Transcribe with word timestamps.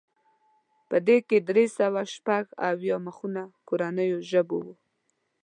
په 0.89 0.97
دې 1.07 1.17
کې 1.27 1.37
درې 1.49 1.65
سوه 1.77 2.01
شپږ 2.13 2.45
اویا 2.69 2.97
مخونه 3.05 3.41
کورنیو 3.67 4.17
ژبو 4.29 4.57
وو. 4.65 4.73